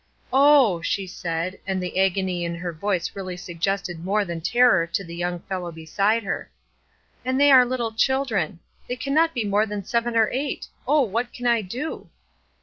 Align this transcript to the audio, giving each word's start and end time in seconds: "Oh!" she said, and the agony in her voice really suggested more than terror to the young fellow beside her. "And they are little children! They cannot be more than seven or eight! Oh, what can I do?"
"Oh!" 0.33 0.81
she 0.81 1.05
said, 1.05 1.59
and 1.67 1.79
the 1.79 1.99
agony 1.99 2.43
in 2.43 2.55
her 2.55 2.73
voice 2.73 3.15
really 3.15 3.37
suggested 3.37 4.03
more 4.03 4.25
than 4.25 4.41
terror 4.41 4.87
to 4.87 5.03
the 5.03 5.15
young 5.15 5.41
fellow 5.41 5.71
beside 5.71 6.23
her. 6.23 6.49
"And 7.23 7.39
they 7.39 7.51
are 7.51 7.63
little 7.65 7.91
children! 7.91 8.61
They 8.87 8.95
cannot 8.95 9.35
be 9.35 9.45
more 9.45 9.67
than 9.67 9.83
seven 9.85 10.17
or 10.17 10.31
eight! 10.31 10.65
Oh, 10.87 11.03
what 11.03 11.31
can 11.31 11.45
I 11.45 11.61
do?" 11.61 12.09